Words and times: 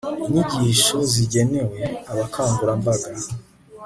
inyigisho 0.27 0.97
zigenewe 1.13 1.63
abakangurambaga 2.11 3.09